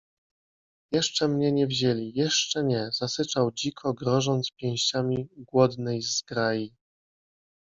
[0.93, 2.13] -Jeszcze mnie nie wzięli!
[2.15, 6.73] Jeszcze nie!- zasyczał dziko, grożąc pięściami głodnej zgrai;